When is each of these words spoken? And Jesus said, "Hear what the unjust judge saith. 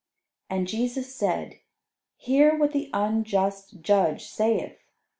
And 0.49 0.67
Jesus 0.67 1.15
said, 1.15 1.59
"Hear 2.15 2.57
what 2.57 2.71
the 2.71 2.89
unjust 2.91 3.81
judge 3.81 4.25
saith. 4.25 4.79